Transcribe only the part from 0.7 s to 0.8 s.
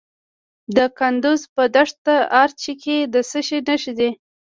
د